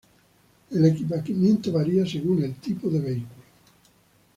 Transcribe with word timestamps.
El 0.71 0.83
equipamiento 0.85 1.71
varía 1.71 2.03
según 2.07 2.41
el 2.43 2.55
tipo 2.55 2.89
del 2.89 3.03
vehículo. 3.03 3.43